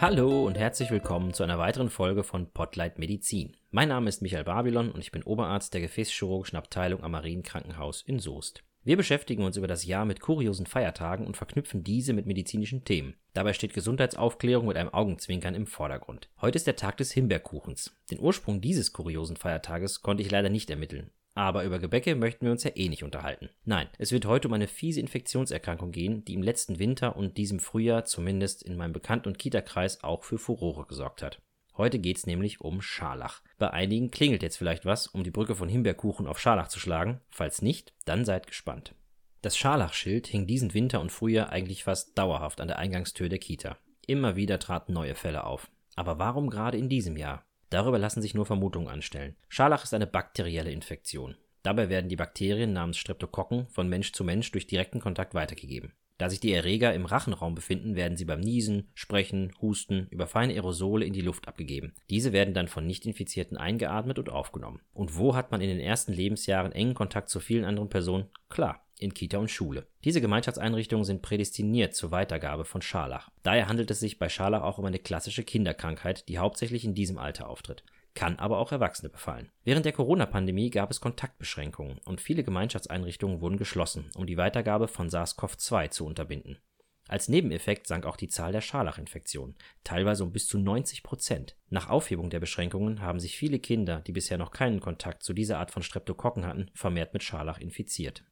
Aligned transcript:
Hallo 0.00 0.46
und 0.46 0.56
herzlich 0.56 0.92
willkommen 0.92 1.34
zu 1.34 1.42
einer 1.42 1.58
weiteren 1.58 1.90
Folge 1.90 2.22
von 2.22 2.52
Potlight 2.52 3.00
Medizin. 3.00 3.56
Mein 3.72 3.88
Name 3.88 4.08
ist 4.08 4.22
Michael 4.22 4.44
Babylon 4.44 4.92
und 4.92 5.00
ich 5.00 5.10
bin 5.10 5.24
Oberarzt 5.24 5.74
der 5.74 5.80
Gefäßchirurgischen 5.80 6.56
Abteilung 6.56 7.02
am 7.02 7.10
Marienkrankenhaus 7.10 8.02
in 8.02 8.20
Soest. 8.20 8.62
Wir 8.84 8.96
beschäftigen 8.96 9.42
uns 9.42 9.56
über 9.56 9.66
das 9.66 9.84
Jahr 9.86 10.04
mit 10.04 10.20
kuriosen 10.20 10.66
Feiertagen 10.66 11.26
und 11.26 11.36
verknüpfen 11.36 11.82
diese 11.82 12.12
mit 12.12 12.26
medizinischen 12.26 12.84
Themen. 12.84 13.16
Dabei 13.32 13.54
steht 13.54 13.74
Gesundheitsaufklärung 13.74 14.68
mit 14.68 14.76
einem 14.76 14.94
Augenzwinkern 14.94 15.56
im 15.56 15.66
Vordergrund. 15.66 16.30
Heute 16.40 16.58
ist 16.58 16.68
der 16.68 16.76
Tag 16.76 16.98
des 16.98 17.10
Himbeerkuchens. 17.10 17.96
Den 18.12 18.20
Ursprung 18.20 18.60
dieses 18.60 18.92
kuriosen 18.92 19.34
Feiertages 19.34 20.00
konnte 20.02 20.22
ich 20.22 20.30
leider 20.30 20.48
nicht 20.48 20.70
ermitteln. 20.70 21.10
Aber 21.38 21.62
über 21.62 21.78
Gebäcke 21.78 22.16
möchten 22.16 22.46
wir 22.46 22.50
uns 22.50 22.64
ja 22.64 22.72
eh 22.74 22.88
nicht 22.88 23.04
unterhalten. 23.04 23.48
Nein, 23.64 23.86
es 23.96 24.10
wird 24.10 24.26
heute 24.26 24.48
um 24.48 24.54
eine 24.54 24.66
fiese 24.66 24.98
Infektionserkrankung 24.98 25.92
gehen, 25.92 26.24
die 26.24 26.34
im 26.34 26.42
letzten 26.42 26.80
Winter 26.80 27.14
und 27.14 27.36
diesem 27.36 27.60
Frühjahr 27.60 28.04
zumindest 28.04 28.64
in 28.64 28.76
meinem 28.76 28.92
Bekannten- 28.92 29.28
und 29.28 29.38
Kita-Kreis 29.38 30.02
auch 30.02 30.24
für 30.24 30.38
Furore 30.38 30.84
gesorgt 30.86 31.22
hat. 31.22 31.40
Heute 31.76 32.00
geht's 32.00 32.26
nämlich 32.26 32.60
um 32.60 32.82
Scharlach. 32.82 33.40
Bei 33.56 33.70
einigen 33.70 34.10
klingelt 34.10 34.42
jetzt 34.42 34.56
vielleicht 34.56 34.84
was, 34.84 35.06
um 35.06 35.22
die 35.22 35.30
Brücke 35.30 35.54
von 35.54 35.68
Himbeerkuchen 35.68 36.26
auf 36.26 36.40
Scharlach 36.40 36.66
zu 36.66 36.80
schlagen. 36.80 37.20
Falls 37.30 37.62
nicht, 37.62 37.94
dann 38.04 38.24
seid 38.24 38.48
gespannt. 38.48 38.96
Das 39.40 39.56
Scharlachschild 39.56 40.26
hing 40.26 40.48
diesen 40.48 40.74
Winter 40.74 41.00
und 41.00 41.12
Frühjahr 41.12 41.50
eigentlich 41.50 41.84
fast 41.84 42.18
dauerhaft 42.18 42.60
an 42.60 42.66
der 42.66 42.80
Eingangstür 42.80 43.28
der 43.28 43.38
Kita. 43.38 43.78
Immer 44.08 44.34
wieder 44.34 44.58
traten 44.58 44.92
neue 44.92 45.14
Fälle 45.14 45.44
auf. 45.44 45.70
Aber 45.94 46.18
warum 46.18 46.50
gerade 46.50 46.78
in 46.78 46.88
diesem 46.88 47.16
Jahr? 47.16 47.44
Darüber 47.70 47.98
lassen 47.98 48.22
sich 48.22 48.34
nur 48.34 48.46
Vermutungen 48.46 48.88
anstellen. 48.88 49.36
Scharlach 49.48 49.84
ist 49.84 49.94
eine 49.94 50.06
bakterielle 50.06 50.70
Infektion. 50.70 51.36
Dabei 51.62 51.88
werden 51.88 52.08
die 52.08 52.16
Bakterien 52.16 52.72
namens 52.72 52.98
Streptokokken 52.98 53.68
von 53.68 53.88
Mensch 53.88 54.12
zu 54.12 54.24
Mensch 54.24 54.50
durch 54.52 54.66
direkten 54.66 55.00
Kontakt 55.00 55.34
weitergegeben. 55.34 55.92
Da 56.18 56.28
sich 56.28 56.40
die 56.40 56.52
Erreger 56.52 56.94
im 56.94 57.06
Rachenraum 57.06 57.54
befinden, 57.54 57.94
werden 57.94 58.16
sie 58.16 58.24
beim 58.24 58.40
Niesen, 58.40 58.90
Sprechen, 58.94 59.52
Husten 59.62 60.08
über 60.10 60.26
feine 60.26 60.52
Aerosole 60.54 61.04
in 61.04 61.12
die 61.12 61.20
Luft 61.20 61.46
abgegeben. 61.46 61.94
Diese 62.10 62.32
werden 62.32 62.54
dann 62.54 62.66
von 62.66 62.86
Nicht-Infizierten 62.86 63.56
eingeatmet 63.56 64.18
und 64.18 64.28
aufgenommen. 64.28 64.80
Und 64.92 65.16
wo 65.16 65.36
hat 65.36 65.52
man 65.52 65.60
in 65.60 65.68
den 65.68 65.78
ersten 65.78 66.12
Lebensjahren 66.12 66.72
engen 66.72 66.94
Kontakt 66.94 67.28
zu 67.28 67.38
vielen 67.38 67.64
anderen 67.64 67.88
Personen? 67.88 68.30
Klar, 68.48 68.84
in 68.98 69.14
Kita 69.14 69.38
und 69.38 69.50
Schule. 69.50 69.86
Diese 70.04 70.20
Gemeinschaftseinrichtungen 70.20 71.04
sind 71.04 71.22
prädestiniert 71.22 71.94
zur 71.94 72.10
Weitergabe 72.10 72.64
von 72.64 72.82
Scharlach. 72.82 73.30
Daher 73.42 73.68
handelt 73.68 73.90
es 73.90 74.00
sich 74.00 74.18
bei 74.18 74.28
Scharlach 74.28 74.62
auch 74.62 74.78
um 74.78 74.84
eine 74.84 74.98
klassische 74.98 75.44
Kinderkrankheit, 75.44 76.28
die 76.28 76.38
hauptsächlich 76.38 76.84
in 76.84 76.94
diesem 76.94 77.18
Alter 77.18 77.48
auftritt 77.48 77.84
kann 78.18 78.36
aber 78.40 78.58
auch 78.58 78.72
Erwachsene 78.72 79.10
befallen. 79.10 79.52
Während 79.62 79.84
der 79.84 79.92
Corona-Pandemie 79.92 80.70
gab 80.70 80.90
es 80.90 81.00
Kontaktbeschränkungen 81.00 81.98
und 82.04 82.20
viele 82.20 82.42
Gemeinschaftseinrichtungen 82.42 83.40
wurden 83.40 83.58
geschlossen, 83.58 84.10
um 84.16 84.26
die 84.26 84.36
Weitergabe 84.36 84.88
von 84.88 85.08
SARS-CoV-2 85.08 85.90
zu 85.90 86.04
unterbinden. 86.04 86.58
Als 87.06 87.28
Nebeneffekt 87.28 87.86
sank 87.86 88.06
auch 88.06 88.16
die 88.16 88.26
Zahl 88.26 88.50
der 88.50 88.60
Scharlachinfektionen, 88.60 89.54
teilweise 89.84 90.24
um 90.24 90.32
bis 90.32 90.48
zu 90.48 90.58
90 90.58 91.04
Prozent. 91.04 91.56
Nach 91.70 91.88
Aufhebung 91.88 92.28
der 92.28 92.40
Beschränkungen 92.40 93.00
haben 93.02 93.20
sich 93.20 93.38
viele 93.38 93.60
Kinder, 93.60 94.00
die 94.00 94.12
bisher 94.12 94.36
noch 94.36 94.50
keinen 94.50 94.80
Kontakt 94.80 95.22
zu 95.22 95.32
dieser 95.32 95.58
Art 95.58 95.70
von 95.70 95.84
Streptokokken 95.84 96.44
hatten, 96.44 96.72
vermehrt 96.74 97.14
mit 97.14 97.22
Scharlach 97.22 97.58
infiziert. 97.58 98.24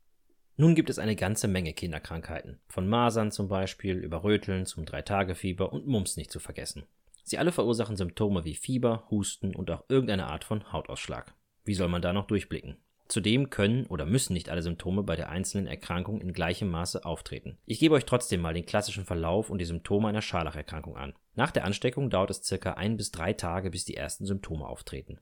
Nun 0.59 0.75
gibt 0.75 0.89
es 0.89 0.99
eine 0.99 1.17
ganze 1.17 1.49
Menge 1.49 1.75
Kinderkrankheiten, 1.75 2.59
von 2.67 2.89
Masern 2.89 3.31
zum 3.31 3.49
Beispiel 3.49 3.99
über 3.99 4.25
Röteln 4.25 4.65
zum 4.65 4.87
Dreitagefieber 4.87 5.71
und 5.71 5.87
Mumps 5.87 6.17
nicht 6.17 6.31
zu 6.31 6.41
vergessen. 6.41 6.87
Sie 7.25 7.37
alle 7.37 7.53
verursachen 7.53 7.97
Symptome 7.97 8.45
wie 8.45 8.55
Fieber, 8.55 9.07
Husten 9.11 9.55
und 9.55 9.71
auch 9.71 9.85
irgendeine 9.89 10.29
Art 10.29 10.45
von 10.45 10.73
Hautausschlag. 10.73 11.35
Wie 11.65 11.75
soll 11.75 11.89
man 11.89 12.01
da 12.01 12.13
noch 12.13 12.27
durchblicken? 12.27 12.77
Zudem 13.09 13.51
können 13.51 13.87
oder 13.87 14.07
müssen 14.07 14.33
nicht 14.33 14.49
alle 14.49 14.63
Symptome 14.63 15.03
bei 15.03 15.15
der 15.15 15.29
einzelnen 15.29 15.67
Erkrankung 15.67 16.21
in 16.21 16.33
gleichem 16.33 16.71
Maße 16.71 17.05
auftreten. 17.05 17.59
Ich 17.67 17.79
gebe 17.79 17.95
euch 17.95 18.05
trotzdem 18.05 18.41
mal 18.41 18.55
den 18.55 18.67
klassischen 18.67 19.05
Verlauf 19.05 19.51
und 19.51 19.59
die 19.59 19.65
Symptome 19.65 20.09
einer 20.09 20.23
Scharlacherkrankung 20.23 20.97
an. 20.97 21.15
Nach 21.35 21.51
der 21.51 21.65
Ansteckung 21.65 22.11
dauert 22.11 22.31
es 22.31 22.43
circa 22.43 22.73
ein 22.73 22.97
bis 22.97 23.13
drei 23.13 23.33
Tage, 23.33 23.71
bis 23.71 23.85
die 23.85 23.97
ersten 23.97 24.25
Symptome 24.25 24.67
auftreten. 24.67 25.21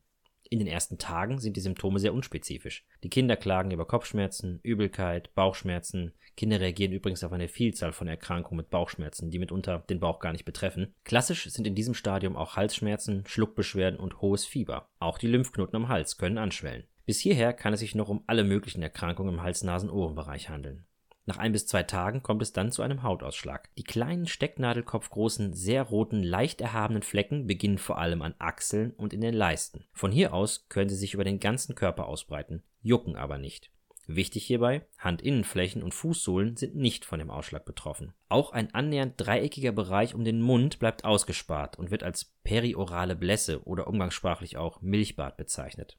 In 0.50 0.59
den 0.59 0.69
ersten 0.69 0.99
Tagen 0.99 1.38
sind 1.38 1.56
die 1.56 1.60
Symptome 1.60 1.99
sehr 1.99 2.12
unspezifisch. 2.12 2.84
Die 3.03 3.09
Kinder 3.09 3.37
klagen 3.37 3.71
über 3.71 3.87
Kopfschmerzen, 3.87 4.60
Übelkeit, 4.62 5.34
Bauchschmerzen. 5.34 6.12
Kinder 6.37 6.60
reagieren 6.60 6.93
übrigens 6.93 7.25
auf 7.25 7.32
eine 7.32 7.49
Vielzahl 7.49 7.93
von 7.93 8.09
Erkrankungen 8.09 8.59
mit 8.59 8.71
Bauchschmerzen, 8.71 9.31
die 9.31 9.38
mitunter 9.38 9.84
den 9.88 10.00
Bauch 10.00 10.21
gar 10.21 10.32
nicht 10.32 10.44
betreffen. 10.44 10.94
Klassisch 11.05 11.49
sind 11.50 11.66
in 11.66 11.75
diesem 11.75 11.94
Stadium 11.94 12.37
auch 12.37 12.56
Halsschmerzen, 12.56 13.25
Schluckbeschwerden 13.27 13.99
und 13.99 14.21
hohes 14.21 14.44
Fieber. 14.44 14.88
Auch 14.99 15.19
die 15.19 15.28
Lymphknoten 15.28 15.77
am 15.77 15.88
Hals 15.88 16.19
können 16.19 16.38
anschwellen. 16.38 16.84
Bis 17.06 17.21
hierher 17.21 17.53
kann 17.53 17.72
es 17.72 17.81
sich 17.81 17.94
noch 17.94 18.09
um 18.09 18.25
alle 18.26 18.44
möglichen 18.44 18.82
Erkrankungen 18.82 19.34
im 19.34 19.43
Hals-Nasen-Ohrenbereich 19.43 20.49
handeln. 20.49 20.87
Nach 21.26 21.38
ein 21.38 21.52
bis 21.52 21.66
zwei 21.66 21.82
Tagen 21.82 22.22
kommt 22.22 22.42
es 22.42 22.52
dann 22.52 22.70
zu 22.70 22.82
einem 22.82 23.02
Hautausschlag. 23.02 23.74
Die 23.76 23.84
kleinen 23.84 24.26
stecknadelkopfgroßen, 24.26 25.54
sehr 25.54 25.82
roten, 25.82 26.22
leicht 26.22 26.60
erhabenen 26.60 27.02
Flecken 27.02 27.46
beginnen 27.46 27.78
vor 27.78 27.98
allem 27.98 28.20
an 28.20 28.34
Achseln 28.38 28.90
und 28.90 29.14
in 29.14 29.22
den 29.22 29.34
Leisten. 29.34 29.84
Von 29.94 30.12
hier 30.12 30.34
aus 30.34 30.68
können 30.68 30.90
sie 30.90 30.96
sich 30.96 31.14
über 31.14 31.24
den 31.24 31.40
ganzen 31.40 31.74
Körper 31.74 32.08
ausbreiten, 32.08 32.62
jucken 32.82 33.16
aber 33.16 33.38
nicht. 33.38 33.70
Wichtig 34.06 34.44
hierbei, 34.44 34.86
Handinnenflächen 34.98 35.82
und 35.82 35.94
Fußsohlen 35.94 36.58
sind 36.58 36.76
nicht 36.76 37.06
von 37.06 37.18
dem 37.18 37.30
Ausschlag 37.30 37.64
betroffen. 37.64 38.12
Auch 38.28 38.52
ein 38.52 38.74
annähernd 38.74 39.14
dreieckiger 39.16 39.72
Bereich 39.72 40.14
um 40.14 40.24
den 40.24 40.42
Mund 40.42 40.78
bleibt 40.78 41.06
ausgespart 41.06 41.78
und 41.78 41.90
wird 41.90 42.02
als 42.02 42.26
periorale 42.44 43.16
Blässe 43.16 43.64
oder 43.64 43.86
umgangssprachlich 43.86 44.58
auch 44.58 44.82
Milchbad 44.82 45.38
bezeichnet. 45.38 45.96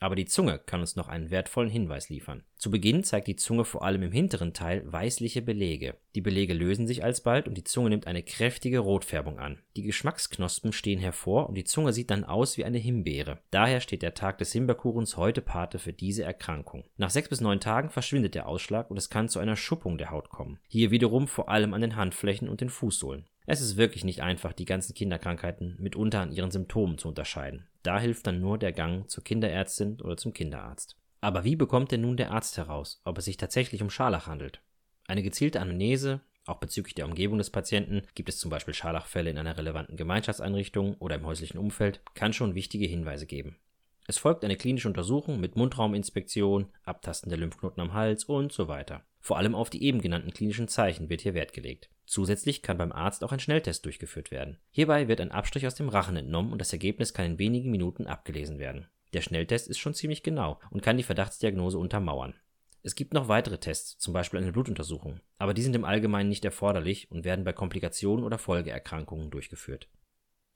Aber 0.00 0.14
die 0.14 0.26
Zunge 0.26 0.58
kann 0.58 0.80
uns 0.80 0.96
noch 0.96 1.08
einen 1.08 1.30
wertvollen 1.30 1.70
Hinweis 1.70 2.10
liefern. 2.10 2.42
Zu 2.56 2.70
Beginn 2.70 3.02
zeigt 3.02 3.28
die 3.28 3.36
Zunge 3.36 3.64
vor 3.64 3.82
allem 3.82 4.02
im 4.02 4.12
hinteren 4.12 4.52
Teil 4.52 4.82
weißliche 4.90 5.40
Belege. 5.40 5.94
Die 6.14 6.20
Belege 6.20 6.52
lösen 6.52 6.86
sich 6.86 7.02
alsbald 7.02 7.48
und 7.48 7.54
die 7.54 7.64
Zunge 7.64 7.90
nimmt 7.90 8.06
eine 8.06 8.22
kräftige 8.22 8.80
Rotfärbung 8.80 9.38
an. 9.38 9.58
Die 9.76 9.82
Geschmacksknospen 9.82 10.72
stehen 10.72 10.98
hervor 10.98 11.48
und 11.48 11.54
die 11.54 11.64
Zunge 11.64 11.92
sieht 11.92 12.10
dann 12.10 12.24
aus 12.24 12.58
wie 12.58 12.64
eine 12.64 12.78
Himbeere. 12.78 13.38
Daher 13.50 13.80
steht 13.80 14.02
der 14.02 14.14
Tag 14.14 14.38
des 14.38 14.52
Himbeerkuchens 14.52 15.16
heute 15.16 15.40
Pate 15.40 15.78
für 15.78 15.92
diese 15.92 16.24
Erkrankung. 16.24 16.84
Nach 16.96 17.10
sechs 17.10 17.28
bis 17.28 17.40
neun 17.40 17.60
Tagen 17.60 17.90
verschwindet 17.90 18.34
der 18.34 18.48
Ausschlag 18.48 18.90
und 18.90 18.96
es 18.98 19.10
kann 19.10 19.28
zu 19.28 19.38
einer 19.38 19.56
Schuppung 19.56 19.96
der 19.96 20.10
Haut 20.10 20.28
kommen. 20.28 20.58
Hier 20.68 20.90
wiederum 20.90 21.28
vor 21.28 21.48
allem 21.48 21.72
an 21.72 21.80
den 21.80 21.96
Handflächen 21.96 22.48
und 22.48 22.60
den 22.60 22.70
Fußsohlen. 22.70 23.26
Es 23.46 23.60
ist 23.60 23.76
wirklich 23.76 24.04
nicht 24.04 24.22
einfach, 24.22 24.52
die 24.52 24.64
ganzen 24.64 24.94
Kinderkrankheiten 24.94 25.76
mitunter 25.78 26.20
an 26.20 26.32
ihren 26.32 26.50
Symptomen 26.50 26.98
zu 26.98 27.08
unterscheiden. 27.08 27.66
Da 27.84 28.00
hilft 28.00 28.26
dann 28.26 28.40
nur 28.40 28.58
der 28.58 28.72
Gang 28.72 29.08
zur 29.08 29.22
Kinderärztin 29.22 30.00
oder 30.00 30.16
zum 30.16 30.32
Kinderarzt. 30.32 30.96
Aber 31.20 31.44
wie 31.44 31.54
bekommt 31.54 31.92
denn 31.92 32.00
nun 32.00 32.16
der 32.16 32.32
Arzt 32.32 32.56
heraus, 32.56 33.00
ob 33.04 33.18
es 33.18 33.24
sich 33.24 33.36
tatsächlich 33.36 33.82
um 33.82 33.90
Scharlach 33.90 34.26
handelt? 34.26 34.60
Eine 35.06 35.22
gezielte 35.22 35.60
Anamnese, 35.60 36.20
auch 36.44 36.58
bezüglich 36.58 36.94
der 36.94 37.06
Umgebung 37.06 37.38
des 37.38 37.50
Patienten, 37.50 38.02
gibt 38.16 38.28
es 38.28 38.38
zum 38.38 38.50
Beispiel 38.50 38.74
Scharlachfälle 38.74 39.30
in 39.30 39.38
einer 39.38 39.56
relevanten 39.56 39.96
Gemeinschaftseinrichtung 39.96 40.94
oder 40.94 41.14
im 41.14 41.26
häuslichen 41.26 41.58
Umfeld, 41.58 42.00
kann 42.14 42.32
schon 42.32 42.56
wichtige 42.56 42.86
Hinweise 42.86 43.26
geben. 43.26 43.56
Es 44.08 44.18
folgt 44.18 44.44
eine 44.44 44.56
klinische 44.56 44.88
Untersuchung 44.88 45.40
mit 45.40 45.56
Mundrauminspektion, 45.56 46.66
Abtasten 46.84 47.28
der 47.28 47.38
Lymphknoten 47.38 47.80
am 47.80 47.92
Hals 47.92 48.24
und 48.24 48.52
so 48.52 48.68
weiter. 48.68 49.04
Vor 49.20 49.36
allem 49.36 49.56
auf 49.56 49.68
die 49.68 49.82
eben 49.82 50.00
genannten 50.00 50.32
klinischen 50.32 50.68
Zeichen 50.68 51.10
wird 51.10 51.22
hier 51.22 51.34
Wert 51.34 51.52
gelegt. 51.52 51.90
Zusätzlich 52.06 52.62
kann 52.62 52.78
beim 52.78 52.92
Arzt 52.92 53.24
auch 53.24 53.32
ein 53.32 53.40
Schnelltest 53.40 53.84
durchgeführt 53.84 54.30
werden. 54.30 54.58
Hierbei 54.70 55.08
wird 55.08 55.20
ein 55.20 55.32
Abstrich 55.32 55.66
aus 55.66 55.74
dem 55.74 55.88
Rachen 55.88 56.16
entnommen 56.16 56.52
und 56.52 56.60
das 56.60 56.72
Ergebnis 56.72 57.14
kann 57.14 57.26
in 57.26 57.38
wenigen 57.40 57.72
Minuten 57.72 58.06
abgelesen 58.06 58.60
werden. 58.60 58.86
Der 59.12 59.22
Schnelltest 59.22 59.66
ist 59.66 59.78
schon 59.78 59.94
ziemlich 59.94 60.22
genau 60.22 60.60
und 60.70 60.82
kann 60.82 60.96
die 60.96 61.02
Verdachtsdiagnose 61.02 61.78
untermauern. 61.78 62.34
Es 62.84 62.94
gibt 62.94 63.14
noch 63.14 63.26
weitere 63.26 63.58
Tests, 63.58 63.98
zum 63.98 64.14
Beispiel 64.14 64.38
eine 64.38 64.52
Blutuntersuchung, 64.52 65.20
aber 65.38 65.54
die 65.54 65.62
sind 65.62 65.74
im 65.74 65.84
Allgemeinen 65.84 66.28
nicht 66.28 66.44
erforderlich 66.44 67.10
und 67.10 67.24
werden 67.24 67.44
bei 67.44 67.52
Komplikationen 67.52 68.24
oder 68.24 68.38
Folgeerkrankungen 68.38 69.32
durchgeführt. 69.32 69.88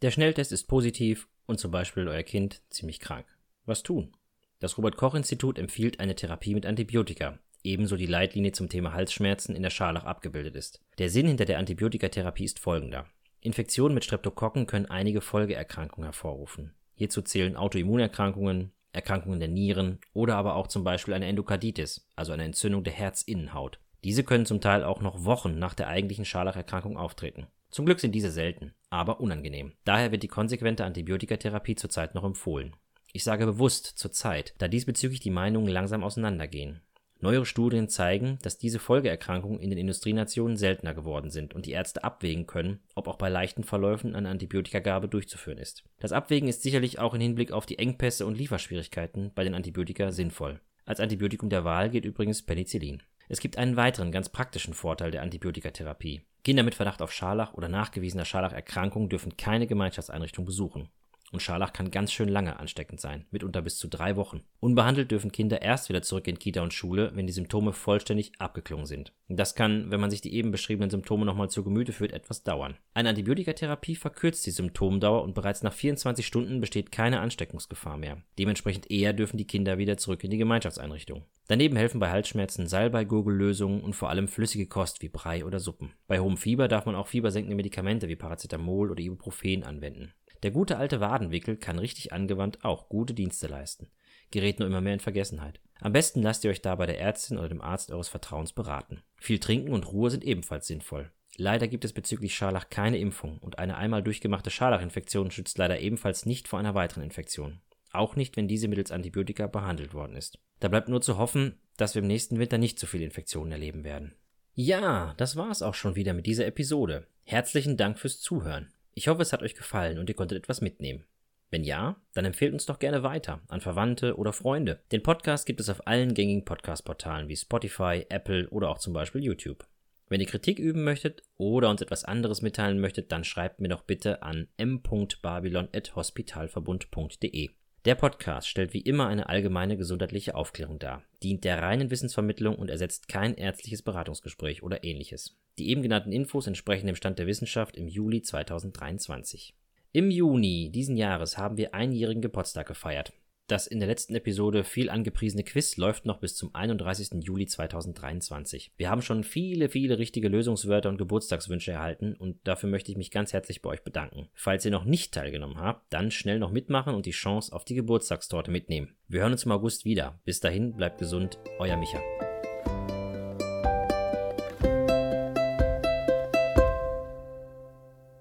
Der 0.02 0.12
Schnelltest 0.12 0.52
ist 0.52 0.68
positiv 0.68 1.26
und 1.46 1.58
zum 1.58 1.72
Beispiel 1.72 2.06
euer 2.06 2.22
Kind 2.22 2.62
ziemlich 2.70 3.00
krank. 3.00 3.26
Was 3.70 3.84
tun? 3.84 4.10
Das 4.58 4.76
Robert 4.76 4.96
Koch 4.96 5.14
Institut 5.14 5.56
empfiehlt 5.56 6.00
eine 6.00 6.16
Therapie 6.16 6.54
mit 6.54 6.66
Antibiotika, 6.66 7.38
ebenso 7.62 7.96
die 7.96 8.06
Leitlinie 8.06 8.50
zum 8.50 8.68
Thema 8.68 8.94
Halsschmerzen 8.94 9.54
in 9.54 9.62
der 9.62 9.70
Scharlach 9.70 10.02
abgebildet 10.02 10.56
ist. 10.56 10.82
Der 10.98 11.08
Sinn 11.08 11.28
hinter 11.28 11.44
der 11.44 11.60
Antibiotikatherapie 11.60 12.46
ist 12.46 12.58
folgender. 12.58 13.06
Infektionen 13.40 13.94
mit 13.94 14.04
Streptokokken 14.04 14.66
können 14.66 14.86
einige 14.86 15.20
Folgeerkrankungen 15.20 16.02
hervorrufen. 16.02 16.74
Hierzu 16.96 17.22
zählen 17.22 17.54
Autoimmunerkrankungen, 17.54 18.72
Erkrankungen 18.90 19.38
der 19.38 19.48
Nieren 19.48 20.00
oder 20.14 20.34
aber 20.34 20.56
auch 20.56 20.66
zum 20.66 20.82
Beispiel 20.82 21.14
eine 21.14 21.26
Endokarditis, 21.26 22.08
also 22.16 22.32
eine 22.32 22.42
Entzündung 22.42 22.82
der 22.82 22.94
Herzinnenhaut. 22.94 23.78
Diese 24.02 24.24
können 24.24 24.46
zum 24.46 24.60
Teil 24.60 24.82
auch 24.82 25.00
noch 25.00 25.24
Wochen 25.24 25.60
nach 25.60 25.74
der 25.74 25.86
eigentlichen 25.86 26.24
Scharlacherkrankung 26.24 26.96
auftreten. 26.96 27.46
Zum 27.70 27.86
Glück 27.86 28.00
sind 28.00 28.16
diese 28.16 28.32
selten, 28.32 28.74
aber 28.88 29.20
unangenehm. 29.20 29.74
Daher 29.84 30.10
wird 30.10 30.24
die 30.24 30.28
konsequente 30.28 30.84
Antibiotikatherapie 30.84 31.76
zurzeit 31.76 32.16
noch 32.16 32.24
empfohlen. 32.24 32.74
Ich 33.12 33.24
sage 33.24 33.46
bewusst 33.46 33.86
zurzeit, 33.86 34.54
da 34.58 34.68
diesbezüglich 34.68 35.20
die 35.20 35.30
Meinungen 35.30 35.68
langsam 35.68 36.04
auseinandergehen. 36.04 36.80
Neuere 37.22 37.44
Studien 37.44 37.88
zeigen, 37.88 38.38
dass 38.40 38.56
diese 38.56 38.78
Folgeerkrankungen 38.78 39.60
in 39.60 39.68
den 39.68 39.78
Industrienationen 39.78 40.56
seltener 40.56 40.94
geworden 40.94 41.30
sind 41.30 41.52
und 41.52 41.66
die 41.66 41.72
Ärzte 41.72 42.02
abwägen 42.02 42.46
können, 42.46 42.80
ob 42.94 43.08
auch 43.08 43.16
bei 43.16 43.28
leichten 43.28 43.62
Verläufen 43.62 44.14
eine 44.14 44.30
Antibiotikagabe 44.30 45.06
durchzuführen 45.06 45.58
ist. 45.58 45.84
Das 45.98 46.12
Abwägen 46.12 46.48
ist 46.48 46.62
sicherlich 46.62 46.98
auch 46.98 47.12
im 47.12 47.20
Hinblick 47.20 47.52
auf 47.52 47.66
die 47.66 47.78
Engpässe 47.78 48.24
und 48.24 48.38
Lieferschwierigkeiten 48.38 49.32
bei 49.34 49.44
den 49.44 49.54
Antibiotika 49.54 50.12
sinnvoll. 50.12 50.60
Als 50.86 51.00
Antibiotikum 51.00 51.50
der 51.50 51.64
Wahl 51.64 51.90
gilt 51.90 52.06
übrigens 52.06 52.42
Penicillin. 52.42 53.02
Es 53.28 53.40
gibt 53.40 53.58
einen 53.58 53.76
weiteren 53.76 54.12
ganz 54.12 54.30
praktischen 54.30 54.72
Vorteil 54.72 55.10
der 55.10 55.22
Antibiotikatherapie. 55.22 56.22
Kinder 56.42 56.62
mit 56.62 56.74
Verdacht 56.74 57.02
auf 57.02 57.12
Scharlach 57.12 57.52
oder 57.52 57.68
nachgewiesener 57.68 58.24
Scharlacherkrankung 58.24 59.10
dürfen 59.10 59.36
keine 59.36 59.66
Gemeinschaftseinrichtung 59.66 60.46
besuchen. 60.46 60.88
Und 61.32 61.40
Scharlach 61.40 61.72
kann 61.72 61.92
ganz 61.92 62.12
schön 62.12 62.28
lange 62.28 62.58
ansteckend 62.58 63.00
sein, 63.00 63.24
mitunter 63.30 63.62
bis 63.62 63.78
zu 63.78 63.86
drei 63.86 64.16
Wochen. 64.16 64.42
Unbehandelt 64.58 65.10
dürfen 65.12 65.30
Kinder 65.30 65.62
erst 65.62 65.88
wieder 65.88 66.02
zurück 66.02 66.26
in 66.26 66.38
Kita 66.38 66.60
und 66.60 66.74
Schule, 66.74 67.12
wenn 67.14 67.28
die 67.28 67.32
Symptome 67.32 67.72
vollständig 67.72 68.32
abgeklungen 68.40 68.86
sind. 68.86 69.12
Das 69.28 69.54
kann, 69.54 69.92
wenn 69.92 70.00
man 70.00 70.10
sich 70.10 70.20
die 70.20 70.34
eben 70.34 70.50
beschriebenen 70.50 70.90
Symptome 70.90 71.24
nochmal 71.24 71.48
zu 71.48 71.62
Gemüte 71.62 71.92
führt, 71.92 72.12
etwas 72.12 72.42
dauern. 72.42 72.76
Eine 72.94 73.10
Antibiotikatherapie 73.10 73.94
verkürzt 73.94 74.44
die 74.44 74.50
Symptomdauer 74.50 75.22
und 75.22 75.34
bereits 75.34 75.62
nach 75.62 75.72
24 75.72 76.26
Stunden 76.26 76.60
besteht 76.60 76.90
keine 76.90 77.20
Ansteckungsgefahr 77.20 77.96
mehr. 77.96 78.22
Dementsprechend 78.38 78.90
eher 78.90 79.12
dürfen 79.12 79.36
die 79.36 79.46
Kinder 79.46 79.78
wieder 79.78 79.96
zurück 79.96 80.24
in 80.24 80.30
die 80.30 80.38
Gemeinschaftseinrichtung. 80.38 81.24
Daneben 81.46 81.76
helfen 81.76 82.00
bei 82.00 82.10
Halsschmerzen 82.10 82.66
Salbei-Gurgellösungen 82.66 83.82
und 83.82 83.94
vor 83.94 84.08
allem 84.08 84.28
flüssige 84.28 84.66
Kost 84.66 85.02
wie 85.02 85.08
Brei 85.08 85.44
oder 85.44 85.60
Suppen. 85.60 85.92
Bei 86.06 86.20
hohem 86.20 86.36
Fieber 86.36 86.68
darf 86.68 86.86
man 86.86 86.94
auch 86.94 87.08
fiebersenkende 87.08 87.56
Medikamente 87.56 88.08
wie 88.08 88.16
Paracetamol 88.16 88.90
oder 88.90 89.00
Ibuprofen 89.00 89.64
anwenden. 89.64 90.12
Der 90.42 90.50
gute 90.50 90.78
alte 90.78 91.00
Wadenwickel 91.00 91.56
kann 91.56 91.78
richtig 91.78 92.12
angewandt 92.12 92.64
auch 92.64 92.88
gute 92.88 93.14
Dienste 93.14 93.46
leisten, 93.46 93.88
gerät 94.30 94.58
nur 94.58 94.68
immer 94.68 94.80
mehr 94.80 94.94
in 94.94 95.00
Vergessenheit. 95.00 95.60
Am 95.80 95.92
besten 95.92 96.22
lasst 96.22 96.44
ihr 96.44 96.50
euch 96.50 96.62
da 96.62 96.74
bei 96.74 96.86
der 96.86 97.00
Ärztin 97.00 97.38
oder 97.38 97.48
dem 97.48 97.60
Arzt 97.60 97.90
eures 97.90 98.08
Vertrauens 98.08 98.52
beraten. 98.52 99.02
Viel 99.18 99.38
Trinken 99.38 99.72
und 99.72 99.90
Ruhe 99.92 100.10
sind 100.10 100.24
ebenfalls 100.24 100.66
sinnvoll. 100.66 101.10
Leider 101.36 101.68
gibt 101.68 101.84
es 101.84 101.92
bezüglich 101.92 102.34
Scharlach 102.34 102.68
keine 102.68 102.98
Impfung 102.98 103.38
und 103.38 103.58
eine 103.58 103.76
einmal 103.76 104.02
durchgemachte 104.02 104.50
Scharlachinfektion 104.50 105.30
schützt 105.30 105.58
leider 105.58 105.80
ebenfalls 105.80 106.26
nicht 106.26 106.48
vor 106.48 106.58
einer 106.58 106.74
weiteren 106.74 107.02
Infektion. 107.02 107.60
Auch 107.92 108.14
nicht, 108.14 108.36
wenn 108.36 108.48
diese 108.48 108.68
mittels 108.68 108.92
Antibiotika 108.92 109.46
behandelt 109.46 109.94
worden 109.94 110.16
ist. 110.16 110.38
Da 110.60 110.68
bleibt 110.68 110.88
nur 110.88 111.00
zu 111.00 111.18
hoffen, 111.18 111.58
dass 111.76 111.94
wir 111.94 112.02
im 112.02 112.08
nächsten 112.08 112.38
Winter 112.38 112.58
nicht 112.58 112.78
so 112.78 112.86
viele 112.86 113.04
Infektionen 113.04 113.52
erleben 113.52 113.84
werden. 113.84 114.14
Ja, 114.54 115.14
das 115.16 115.36
war's 115.36 115.62
auch 115.62 115.74
schon 115.74 115.96
wieder 115.96 116.12
mit 116.12 116.26
dieser 116.26 116.46
Episode. 116.46 117.06
Herzlichen 117.24 117.76
Dank 117.76 117.98
fürs 117.98 118.20
Zuhören. 118.20 118.72
Ich 118.94 119.08
hoffe, 119.08 119.22
es 119.22 119.32
hat 119.32 119.42
euch 119.42 119.54
gefallen 119.54 119.98
und 119.98 120.08
ihr 120.08 120.16
konntet 120.16 120.38
etwas 120.38 120.60
mitnehmen. 120.60 121.04
Wenn 121.50 121.64
ja, 121.64 121.96
dann 122.14 122.24
empfehlt 122.24 122.52
uns 122.52 122.66
doch 122.66 122.78
gerne 122.78 123.02
weiter 123.02 123.40
an 123.48 123.60
Verwandte 123.60 124.16
oder 124.16 124.32
Freunde. 124.32 124.80
Den 124.92 125.02
Podcast 125.02 125.46
gibt 125.46 125.58
es 125.58 125.68
auf 125.68 125.84
allen 125.86 126.14
gängigen 126.14 126.44
Podcast-Portalen 126.44 127.28
wie 127.28 127.36
Spotify, 127.36 128.06
Apple 128.08 128.48
oder 128.50 128.70
auch 128.70 128.78
zum 128.78 128.92
Beispiel 128.92 129.24
YouTube. 129.24 129.66
Wenn 130.08 130.20
ihr 130.20 130.26
Kritik 130.26 130.58
üben 130.58 130.84
möchtet 130.84 131.22
oder 131.36 131.70
uns 131.70 131.82
etwas 131.82 132.04
anderes 132.04 132.42
mitteilen 132.42 132.80
möchtet, 132.80 133.12
dann 133.12 133.24
schreibt 133.24 133.60
mir 133.60 133.68
doch 133.68 133.82
bitte 133.82 134.22
an 134.22 134.48
m.babylon.hospitalverbund.de. 134.56 137.50
Der 137.86 137.94
Podcast 137.94 138.46
stellt 138.46 138.74
wie 138.74 138.82
immer 138.82 139.06
eine 139.06 139.30
allgemeine 139.30 139.78
gesundheitliche 139.78 140.34
Aufklärung 140.34 140.78
dar, 140.78 141.02
dient 141.22 141.44
der 141.44 141.62
reinen 141.62 141.90
Wissensvermittlung 141.90 142.56
und 142.56 142.68
ersetzt 142.68 143.08
kein 143.08 143.34
ärztliches 143.34 143.80
Beratungsgespräch 143.80 144.62
oder 144.62 144.84
ähnliches. 144.84 145.38
Die 145.56 145.70
eben 145.70 145.80
genannten 145.80 146.12
Infos 146.12 146.46
entsprechen 146.46 146.86
dem 146.86 146.96
Stand 146.96 147.18
der 147.18 147.26
Wissenschaft 147.26 147.78
im 147.78 147.88
Juli 147.88 148.20
2023. 148.20 149.54
Im 149.92 150.10
Juni 150.10 150.70
diesen 150.70 150.98
Jahres 150.98 151.38
haben 151.38 151.56
wir 151.56 151.72
einjährigen 151.72 152.20
Geburtstag 152.20 152.68
gefeiert. 152.68 153.14
Das 153.50 153.66
in 153.66 153.80
der 153.80 153.88
letzten 153.88 154.14
Episode 154.14 154.62
viel 154.62 154.88
angepriesene 154.90 155.42
Quiz 155.42 155.76
läuft 155.76 156.06
noch 156.06 156.20
bis 156.20 156.36
zum 156.36 156.54
31. 156.54 157.24
Juli 157.24 157.48
2023. 157.48 158.70
Wir 158.76 158.88
haben 158.88 159.02
schon 159.02 159.24
viele, 159.24 159.68
viele 159.68 159.98
richtige 159.98 160.28
Lösungswörter 160.28 160.88
und 160.88 160.98
Geburtstagswünsche 160.98 161.72
erhalten 161.72 162.14
und 162.14 162.38
dafür 162.44 162.70
möchte 162.70 162.92
ich 162.92 162.96
mich 162.96 163.10
ganz 163.10 163.32
herzlich 163.32 163.60
bei 163.60 163.70
euch 163.70 163.82
bedanken. 163.82 164.28
Falls 164.34 164.64
ihr 164.64 164.70
noch 164.70 164.84
nicht 164.84 165.12
teilgenommen 165.12 165.58
habt, 165.58 165.92
dann 165.92 166.12
schnell 166.12 166.38
noch 166.38 166.52
mitmachen 166.52 166.94
und 166.94 167.06
die 167.06 167.10
Chance 167.10 167.52
auf 167.52 167.64
die 167.64 167.74
Geburtstagstorte 167.74 168.52
mitnehmen. 168.52 168.94
Wir 169.08 169.22
hören 169.22 169.32
uns 169.32 169.44
im 169.44 169.50
August 169.50 169.84
wieder. 169.84 170.20
Bis 170.24 170.38
dahin, 170.38 170.76
bleibt 170.76 170.98
gesund, 170.98 171.40
euer 171.58 171.76
Micha. 171.76 171.98